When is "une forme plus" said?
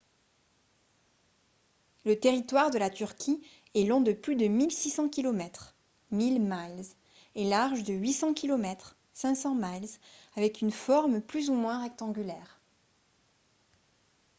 10.61-11.51